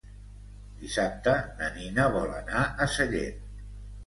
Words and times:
Dissabte 0.79 1.33
na 1.59 1.67
Nina 1.75 2.07
vol 2.17 2.35
anar 2.39 2.63
a 2.65 2.89
Sallent. 2.97 3.47